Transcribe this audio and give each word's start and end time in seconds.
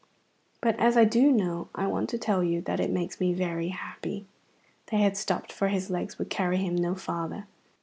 "But 0.61 0.75
as 0.79 0.97
I 0.97 1.05
do 1.05 1.31
know, 1.31 1.67
I 1.75 1.85
want 1.85 2.09
to 2.09 2.17
tell 2.17 2.43
you 2.43 2.59
that 2.61 2.79
it 2.79 2.89
makes 2.89 3.19
me 3.19 3.33
very 3.35 3.67
happy." 3.67 4.25
They 4.87 4.97
had 4.97 5.15
stopped, 5.15 5.53
for 5.53 5.67
his 5.67 5.91
legs 5.91 6.17
would 6.17 6.31
carry 6.31 6.57
him 6.57 6.75
no 6.75 6.95
farther. 6.95 7.45